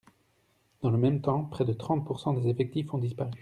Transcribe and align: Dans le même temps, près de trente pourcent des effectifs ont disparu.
Dans 0.81 0.89
le 0.89 0.97
même 0.97 1.21
temps, 1.21 1.45
près 1.45 1.63
de 1.63 1.73
trente 1.73 2.05
pourcent 2.07 2.33
des 2.33 2.47
effectifs 2.47 2.91
ont 2.91 2.97
disparu. 2.97 3.39